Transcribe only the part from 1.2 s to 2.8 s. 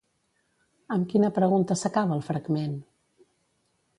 pregunta s'acaba el fragment?